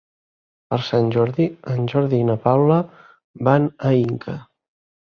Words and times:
Per 0.71 0.79
Sant 0.87 1.11
Jordi 1.17 1.47
en 1.75 1.85
Jordi 1.93 2.23
i 2.23 2.27
na 2.31 2.39
Paula 2.49 2.81
van 3.51 3.71
a 3.93 3.97
Inca. 4.09 4.41